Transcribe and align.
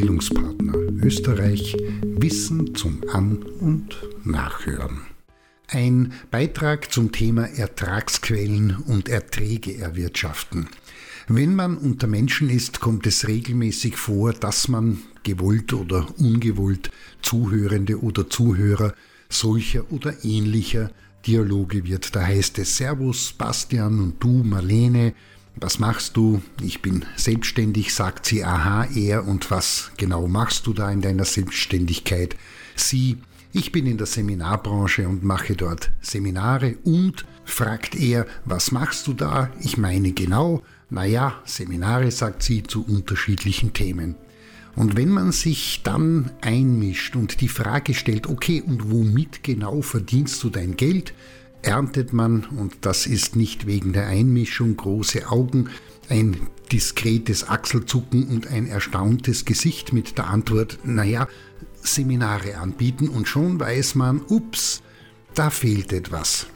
Bildungspartner 0.00 0.72
Österreich 1.02 1.76
Wissen 2.02 2.74
zum 2.74 3.02
An- 3.12 3.42
und 3.60 3.94
Nachhören. 4.24 5.02
Ein 5.68 6.14
Beitrag 6.30 6.90
zum 6.90 7.12
Thema 7.12 7.44
Ertragsquellen 7.44 8.76
und 8.76 9.10
Erträge 9.10 9.76
erwirtschaften. 9.76 10.68
Wenn 11.28 11.54
man 11.54 11.76
unter 11.76 12.06
Menschen 12.06 12.48
ist, 12.48 12.80
kommt 12.80 13.06
es 13.06 13.28
regelmäßig 13.28 13.98
vor, 13.98 14.32
dass 14.32 14.68
man 14.68 15.02
gewollt 15.22 15.74
oder 15.74 16.06
ungewollt 16.18 16.90
Zuhörende 17.20 18.02
oder 18.02 18.30
Zuhörer 18.30 18.94
solcher 19.28 19.92
oder 19.92 20.24
ähnlicher 20.24 20.92
Dialoge 21.26 21.84
wird. 21.84 22.16
Da 22.16 22.24
heißt 22.24 22.58
es 22.58 22.78
Servus 22.78 23.34
Bastian 23.34 23.98
und 24.00 24.24
du 24.24 24.44
Marlene, 24.44 25.12
was 25.56 25.78
machst 25.78 26.16
du? 26.16 26.42
Ich 26.62 26.82
bin 26.82 27.04
selbstständig, 27.16 27.94
sagt 27.94 28.26
sie, 28.26 28.44
aha, 28.44 28.86
er 28.94 29.26
und 29.26 29.50
was 29.50 29.90
genau 29.96 30.28
machst 30.28 30.66
du 30.66 30.72
da 30.72 30.90
in 30.90 31.00
deiner 31.00 31.24
Selbstständigkeit? 31.24 32.36
Sie, 32.76 33.18
ich 33.52 33.72
bin 33.72 33.86
in 33.86 33.98
der 33.98 34.06
Seminarbranche 34.06 35.08
und 35.08 35.24
mache 35.24 35.56
dort 35.56 35.90
Seminare 36.00 36.76
und 36.84 37.24
fragt 37.44 37.94
er, 37.94 38.26
was 38.44 38.72
machst 38.72 39.06
du 39.06 39.12
da? 39.12 39.50
Ich 39.60 39.76
meine 39.76 40.12
genau, 40.12 40.62
naja, 40.88 41.40
Seminare, 41.44 42.10
sagt 42.10 42.42
sie, 42.42 42.62
zu 42.62 42.84
unterschiedlichen 42.84 43.72
Themen. 43.72 44.14
Und 44.76 44.96
wenn 44.96 45.08
man 45.08 45.32
sich 45.32 45.82
dann 45.82 46.30
einmischt 46.40 47.16
und 47.16 47.40
die 47.40 47.48
Frage 47.48 47.92
stellt, 47.92 48.28
okay, 48.28 48.62
und 48.64 48.90
womit 48.90 49.42
genau 49.42 49.82
verdienst 49.82 50.42
du 50.42 50.50
dein 50.50 50.76
Geld, 50.76 51.12
erntet 51.62 52.12
man, 52.12 52.44
und 52.56 52.74
das 52.82 53.06
ist 53.06 53.36
nicht 53.36 53.66
wegen 53.66 53.92
der 53.92 54.06
Einmischung, 54.06 54.76
große 54.76 55.28
Augen, 55.30 55.70
ein 56.08 56.36
diskretes 56.72 57.48
Achselzucken 57.48 58.28
und 58.28 58.48
ein 58.48 58.66
erstauntes 58.66 59.44
Gesicht 59.44 59.92
mit 59.92 60.18
der 60.18 60.28
Antwort, 60.28 60.78
naja, 60.84 61.28
Seminare 61.82 62.58
anbieten 62.58 63.08
und 63.08 63.28
schon 63.28 63.58
weiß 63.58 63.94
man, 63.94 64.20
ups, 64.28 64.82
da 65.34 65.50
fehlt 65.50 65.92
etwas. 65.92 66.46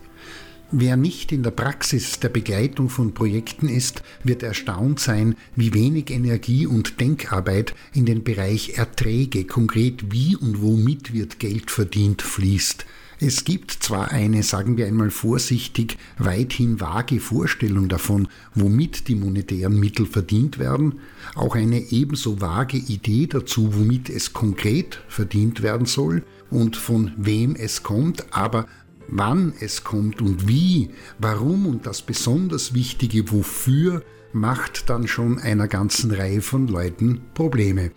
Wer 0.77 0.97
nicht 0.97 1.31
in 1.31 1.45
der 1.45 1.53
Praxis 1.53 2.19
der 2.19 2.31
Begleitung 2.31 2.89
von 2.89 3.15
Projekten 3.15 3.69
ist, 3.69 4.03
wird 4.25 4.43
erstaunt 4.43 4.99
sein, 4.99 5.37
wie 5.55 5.73
wenig 5.73 6.11
Energie 6.11 6.67
und 6.67 7.01
Denkarbeit 7.01 7.75
in 7.93 8.07
den 8.07 8.25
Bereich 8.25 8.77
Erträge, 8.77 9.45
konkret 9.45 10.11
wie 10.11 10.35
und 10.37 10.63
womit 10.63 11.13
wird 11.13 11.39
Geld 11.39 11.71
verdient, 11.71 12.23
fließt. 12.23 12.87
Es 13.21 13.45
gibt 13.45 13.71
zwar 13.71 14.11
eine, 14.11 14.43
sagen 14.43 14.77
wir 14.77 14.87
einmal 14.87 15.11
vorsichtig, 15.11 15.99
weithin 16.19 16.81
vage 16.81 17.21
Vorstellung 17.21 17.89
davon, 17.89 18.29
womit 18.55 19.09
die 19.09 19.15
monetären 19.15 19.79
Mittel 19.79 20.07
verdient 20.07 20.59
werden, 20.59 21.01
auch 21.35 21.55
eine 21.55 21.81
ebenso 21.93 22.41
vage 22.41 22.77
Idee 22.77 23.27
dazu, 23.27 23.75
womit 23.75 24.11
es 24.11 24.33
konkret 24.33 25.01
verdient 25.09 25.63
werden 25.63 25.87
soll 25.87 26.25
und 26.51 26.77
von 26.77 27.13
wem 27.17 27.57
es 27.57 27.83
kommt, 27.83 28.33
aber 28.33 28.67
Wann 29.09 29.53
es 29.61 29.85
kommt 29.85 30.23
und 30.23 30.49
wie, 30.49 30.91
warum 31.19 31.67
und 31.67 31.87
das 31.87 32.03
besonders 32.03 32.75
Wichtige 32.75 33.31
wofür 33.31 34.03
macht 34.33 34.91
dann 34.91 35.07
schon 35.07 35.39
einer 35.39 35.69
ganzen 35.69 36.11
Reihe 36.11 36.41
von 36.41 36.67
Leuten 36.67 37.21
Probleme. 37.35 37.93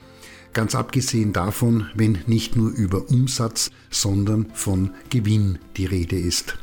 Ganz 0.58 0.73
abgesehen 0.73 1.33
davon, 1.33 1.86
wenn 1.94 2.17
nicht 2.25 2.55
nur 2.55 2.72
über 2.72 3.11
Umsatz, 3.11 3.69
sondern 3.91 4.47
von 4.55 4.89
Gewinn 5.11 5.59
die 5.75 5.86
Rede 5.86 6.17
ist. 6.17 6.58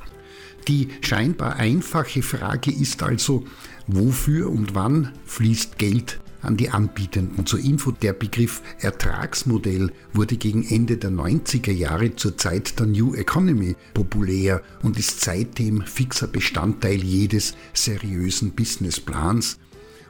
Die 0.67 0.89
scheinbar 1.01 1.55
einfache 1.59 2.21
Frage 2.23 2.73
ist 2.73 3.05
also, 3.05 3.45
wofür 3.87 4.51
und 4.51 4.75
wann 4.75 5.13
fließt 5.27 5.79
Geld 5.79 6.19
an 6.43 6.57
die 6.57 6.71
Anbietenden. 6.71 7.47
Zur 7.47 7.61
Info, 7.61 7.93
der 7.93 8.15
Begriff 8.15 8.63
Ertragsmodell 8.81 9.93
wurde 10.13 10.39
gegen 10.39 10.67
Ende 10.67 10.97
der 10.97 11.11
90er 11.11 11.71
Jahre 11.71 12.17
zur 12.17 12.37
Zeit 12.37 12.81
der 12.81 12.87
New 12.87 13.15
Economy 13.15 13.77
populär 13.95 14.61
und 14.83 14.99
ist 14.99 15.21
seitdem 15.21 15.83
fixer 15.83 16.27
Bestandteil 16.27 17.01
jedes 17.01 17.55
seriösen 17.73 18.57
Businessplans 18.57 19.61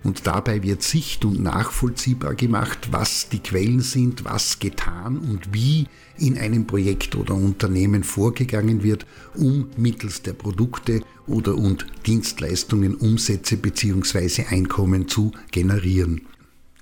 und 0.05 0.27
dabei 0.27 0.63
wird 0.63 0.83
sicht- 0.83 1.25
und 1.25 1.43
nachvollziehbar 1.43 2.35
gemacht, 2.35 2.89
was 2.93 3.29
die 3.31 3.41
Quellen 3.41 3.81
sind, 3.81 4.25
was 4.25 4.59
getan 4.59 5.19
und 5.19 5.53
wie 5.53 5.87
in 6.19 6.39
einem 6.39 6.67
Projekt 6.67 7.17
oder 7.17 7.35
Unternehmen 7.35 8.05
vorgegangen 8.05 8.83
wird, 8.83 9.07
um 9.35 9.69
mittels 9.77 10.23
der 10.23 10.35
Produkte 10.35 11.01
oder 11.27 11.57
und 11.57 11.87
Dienstleistungen 12.07 12.95
Umsätze 12.95 13.57
bzw. 13.57 14.45
Einkommen 14.51 15.09
zu 15.09 15.33
generieren. 15.51 16.23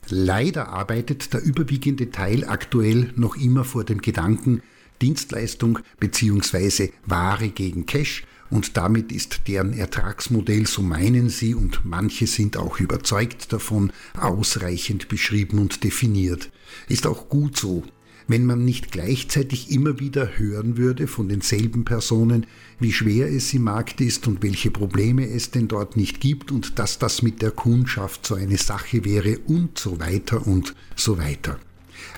Leider 0.08 0.68
arbeitet 0.68 1.32
der 1.32 1.42
überwiegende 1.42 2.10
Teil 2.10 2.44
aktuell 2.44 3.12
noch 3.14 3.36
immer 3.36 3.64
vor 3.64 3.84
dem 3.84 4.02
Gedanken, 4.02 4.62
Dienstleistung 5.00 5.78
bzw. 6.00 6.90
Ware 7.06 7.48
gegen 7.48 7.86
Cash 7.86 8.24
und 8.52 8.76
damit 8.76 9.10
ist 9.12 9.48
deren 9.48 9.72
Ertragsmodell, 9.72 10.66
so 10.66 10.82
meinen 10.82 11.30
sie, 11.30 11.54
und 11.54 11.80
manche 11.84 12.26
sind 12.26 12.58
auch 12.58 12.80
überzeugt 12.80 13.52
davon, 13.52 13.92
ausreichend 14.14 15.08
beschrieben 15.08 15.58
und 15.58 15.84
definiert. 15.84 16.50
Ist 16.86 17.06
auch 17.06 17.30
gut 17.30 17.56
so. 17.56 17.82
Wenn 18.28 18.44
man 18.44 18.64
nicht 18.64 18.92
gleichzeitig 18.92 19.70
immer 19.70 19.98
wieder 19.98 20.38
hören 20.38 20.76
würde 20.76 21.06
von 21.06 21.28
denselben 21.28 21.84
Personen, 21.84 22.46
wie 22.78 22.92
schwer 22.92 23.32
es 23.32 23.52
im 23.54 23.62
Markt 23.62 24.00
ist 24.02 24.28
und 24.28 24.42
welche 24.42 24.70
Probleme 24.70 25.26
es 25.26 25.50
denn 25.50 25.66
dort 25.66 25.96
nicht 25.96 26.20
gibt 26.20 26.52
und 26.52 26.78
dass 26.78 26.98
das 26.98 27.22
mit 27.22 27.40
der 27.40 27.50
Kundschaft 27.52 28.26
so 28.26 28.34
eine 28.34 28.58
Sache 28.58 29.04
wäre 29.04 29.38
und 29.38 29.78
so 29.78 29.98
weiter 29.98 30.46
und 30.46 30.74
so 30.94 31.18
weiter. 31.18 31.58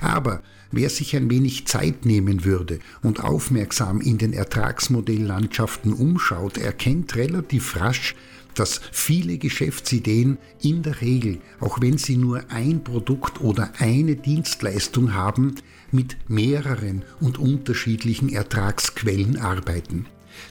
Aber 0.00 0.42
wer 0.70 0.90
sich 0.90 1.16
ein 1.16 1.30
wenig 1.30 1.66
Zeit 1.66 2.04
nehmen 2.04 2.44
würde 2.44 2.78
und 3.02 3.22
aufmerksam 3.22 4.00
in 4.00 4.18
den 4.18 4.32
Ertragsmodelllandschaften 4.32 5.92
umschaut, 5.92 6.58
erkennt 6.58 7.16
relativ 7.16 7.76
rasch, 7.76 8.14
dass 8.54 8.80
viele 8.92 9.38
Geschäftsideen 9.38 10.38
in 10.62 10.82
der 10.82 11.00
Regel, 11.00 11.40
auch 11.60 11.80
wenn 11.80 11.98
sie 11.98 12.16
nur 12.16 12.44
ein 12.50 12.84
Produkt 12.84 13.40
oder 13.40 13.72
eine 13.78 14.16
Dienstleistung 14.16 15.14
haben, 15.14 15.56
mit 15.90 16.16
mehreren 16.28 17.04
und 17.20 17.38
unterschiedlichen 17.38 18.28
Ertragsquellen 18.28 19.38
arbeiten. 19.38 20.06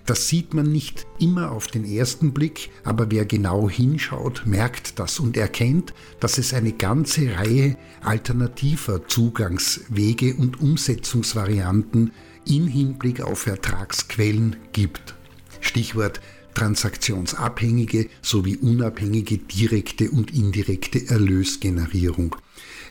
Das 0.06 0.28
sieht 0.28 0.54
man 0.54 0.72
nicht 0.72 1.06
immer 1.20 1.52
auf 1.52 1.68
den 1.68 1.86
ersten 1.86 2.34
Blick, 2.34 2.70
aber 2.84 3.12
wer 3.12 3.26
genau 3.26 3.70
hinschaut, 3.70 4.44
merkt 4.46 5.00
das 5.00 5.20
und 5.20 5.38
erkennt, 5.38 5.94
dass 6.20 6.38
es 6.38 6.54
eine 6.54 6.74
ganze 6.74 7.36
Reihe 7.36 7.78
alternativer 8.02 9.08
Zugangswege 9.08 10.36
und 10.36 10.62
Umsetzungsvarianten 10.62 12.12
in 12.46 12.68
Hinblick 12.68 13.22
auf 13.22 13.48
Ertragsquellen 13.48 14.58
gibt. 14.74 15.16
Stichwort 15.62 16.20
transaktionsabhängige 16.54 18.10
sowie 18.22 18.58
unabhängige 18.58 19.38
direkte 19.38 20.12
und 20.12 20.34
indirekte 20.34 21.08
Erlösgenerierung. 21.08 22.36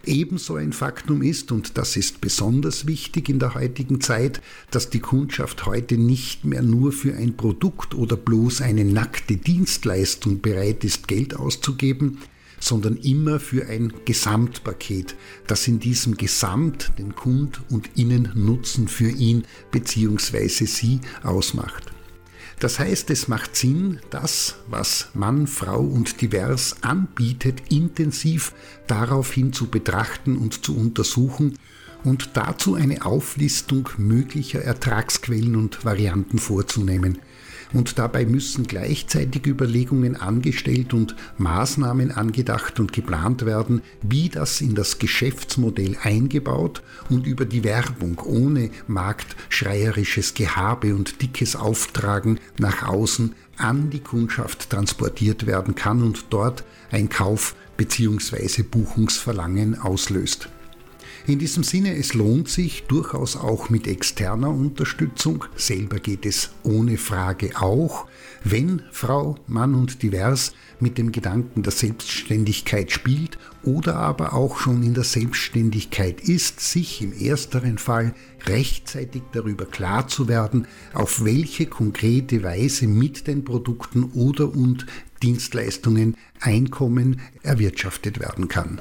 Ebenso 0.05 0.57
ein 0.57 0.73
Faktum 0.73 1.23
ist, 1.23 1.53
und 1.53 1.79
das 1.79 1.97
ist 1.97 2.21
besonders 2.21 2.87
wichtig 2.87 3.29
in 3.29 3.39
der 3.39 3.55
heutigen 3.55 4.01
Zeit, 4.01 4.43
dass 4.73 4.91
die 4.91 4.99
Kundschaft 4.99 5.65
heute 5.65 5.97
nicht 5.97 6.45
mehr 6.45 6.63
nur 6.63 6.91
für 6.91 7.15
ein 7.15 7.37
Produkt 7.37 7.95
oder 7.95 8.17
bloß 8.17 8.63
eine 8.63 8.85
nackte 8.85 9.37
Dienstleistung 9.37 10.41
bereit 10.41 10.83
ist, 10.83 11.07
Geld 11.07 11.37
auszugeben, 11.37 12.19
sondern 12.59 12.97
immer 12.97 13.39
für 13.39 13.67
ein 13.67 13.93
Gesamtpaket, 14.05 15.17
das 15.47 15.69
in 15.69 15.79
diesem 15.79 16.17
Gesamt 16.17 16.93
den 16.99 17.15
Kund 17.15 17.61
und 17.71 17.91
Innennutzen 17.97 18.89
für 18.89 19.11
ihn 19.11 19.45
bzw. 19.71 20.49
sie 20.67 21.01
ausmacht. 21.23 21.93
Das 22.63 22.79
heißt, 22.79 23.11
es 23.11 23.27
macht 23.27 23.57
Sinn, 23.57 23.99
das, 24.11 24.55
was 24.69 25.09
Mann, 25.15 25.49
Frau 25.49 25.81
und 25.81 26.21
divers 26.21 26.77
anbietet, 26.83 27.61
intensiv 27.71 28.53
daraufhin 28.87 29.53
zu 29.53 29.67
betrachten 29.67 30.37
und 30.37 30.65
zu 30.65 30.77
untersuchen 30.77 31.59
und 32.05 32.31
dazu 32.35 32.77
eine 32.77 33.05
Auflistung 33.05 33.89
möglicher 33.99 34.63
Ertragsquellen 34.63 35.57
und 35.57 35.85
Varianten 35.85 36.39
vorzunehmen 36.39 37.19
und 37.73 37.99
dabei 37.99 38.25
müssen 38.25 38.67
gleichzeitig 38.67 39.47
Überlegungen 39.47 40.17
angestellt 40.17 40.95
und 40.95 41.17
Maßnahmen 41.39 42.13
angedacht 42.13 42.81
und 42.81 42.93
geplant 42.93 43.47
werden, 43.47 43.83
wie 44.03 44.29
das 44.29 44.61
in 44.61 44.75
das 44.75 44.99
Geschäftsmodell 44.99 45.97
eingebaut 46.03 46.83
und 47.09 47.27
über 47.27 47.45
die 47.45 47.65
Werbung 47.65 48.19
ohne 48.25 48.71
marktschreierisches 48.87 50.35
Gehabe 50.35 50.95
und 50.95 51.23
dickes 51.23 51.57
Auftragen 51.57 52.39
nach 52.59 52.89
außen 52.89 53.35
an 53.57 53.91
die 53.91 54.01
Kundschaft 54.01 54.71
transportiert 54.71 55.47
werden 55.47 55.75
kann 55.75 56.03
und 56.03 56.27
dort 56.31 56.65
ein 56.91 57.09
Kauf 57.09 57.55
bzw. 57.77 58.63
Buchungsverlangen 58.63 59.79
auslöst. 59.79 60.49
In 61.27 61.39
diesem 61.39 61.63
Sinne, 61.63 61.97
es 61.97 62.15
lohnt 62.15 62.49
sich 62.49 62.83
durchaus 62.89 63.37
auch 63.37 63.71
mit 63.71 63.87
externer 63.87 64.51
Unterstützung. 64.51 65.45
Selber 65.55 66.01
geht 66.01 66.27
es 66.27 66.51
ohne 66.65 66.99
Frage 66.99 67.53
auch. 67.61 68.07
Wenn 68.43 68.83
Frau, 68.91 69.37
Mann 69.47 69.77
und 69.77 70.03
divers 70.03 70.53
mit 70.81 70.99
dem 70.99 71.13
Gedanken 71.13 71.63
der 71.63 71.71
Selbstständigkeit 71.71 72.91
spielt 72.91 73.39
oder 73.63 73.97
aber 73.97 74.33
auch 74.33 74.59
schon 74.59 74.83
in 74.83 74.95
der 74.95 75.05
Selbstständigkeit 75.05 76.21
ist, 76.21 76.59
sich 76.59 77.01
im 77.03 77.13
ersteren 77.13 77.79
Fall 77.79 78.15
rechtzeitig 78.47 79.23
darüber 79.33 79.65
klar 79.65 80.09
zu 80.09 80.27
werden, 80.27 80.67
auf 80.93 81.25
welche 81.25 81.67
konkrete 81.67 82.43
Weise 82.43 82.89
mit 82.89 83.29
den 83.29 83.45
Produkten 83.45 84.11
oder 84.15 84.53
und 84.53 84.87
Dienstleistungen 85.23 86.17
Einkommen 86.41 87.21
erwirtschaftet 87.45 88.19
werden 88.19 88.49
kann. 88.49 88.81